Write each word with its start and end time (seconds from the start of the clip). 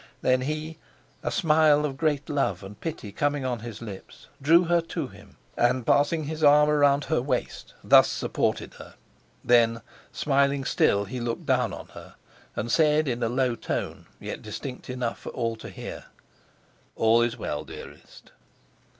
Then 0.23 0.41
he, 0.41 0.79
a 1.21 1.29
smile 1.29 1.85
of 1.85 1.95
great 1.95 2.27
love 2.27 2.63
and 2.63 2.81
pity 2.81 3.11
coming 3.11 3.45
on 3.45 3.59
his 3.59 3.83
lips, 3.83 4.29
drew 4.41 4.63
her 4.63 4.81
to 4.81 5.09
him, 5.09 5.37
and 5.55 5.85
passing 5.85 6.23
his 6.23 6.43
arm 6.43 6.71
about 6.71 7.05
her 7.05 7.21
waist, 7.21 7.75
thus 7.83 8.07
supported 8.09 8.73
her. 8.79 8.95
Then, 9.43 9.83
smiling 10.11 10.65
still, 10.65 11.05
he 11.05 11.19
looked 11.19 11.45
down 11.45 11.71
on 11.71 11.89
her, 11.89 12.15
and 12.55 12.71
said 12.71 13.07
in 13.07 13.21
a 13.21 13.29
low 13.29 13.53
tone, 13.55 14.07
yet 14.19 14.41
distinct 14.41 14.89
enough 14.89 15.19
for 15.19 15.29
all 15.33 15.55
to 15.57 15.69
hear: 15.69 16.05
"All 16.95 17.21
is 17.21 17.37
well, 17.37 17.63
dearest." 17.63 18.31